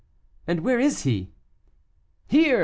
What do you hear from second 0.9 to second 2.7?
he?" "Here!"